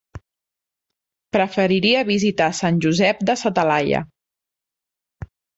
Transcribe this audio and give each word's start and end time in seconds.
Preferiria 1.37 2.01
visitar 2.09 2.49
Sant 2.63 2.81
Josep 2.87 3.23
de 3.31 3.39
sa 3.43 3.55
Talaia. 3.61 4.05